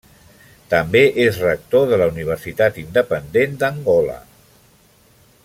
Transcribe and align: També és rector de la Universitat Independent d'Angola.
També 0.73 1.01
és 1.25 1.37
rector 1.43 1.85
de 1.91 1.99
la 2.03 2.07
Universitat 2.13 2.81
Independent 2.85 3.57
d'Angola. 3.65 4.19